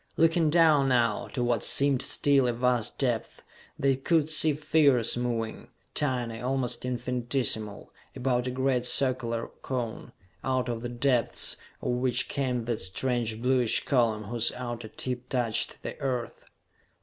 [0.17, 3.43] Looking down now, to what seemed still a vast depth,
[3.77, 10.11] they could see figures moving, tiny, almost infinitesimal, about a great circular cone,
[10.43, 15.83] out of the depths of which came that strange bluish column whose outer tip touched
[15.83, 16.45] the Earth.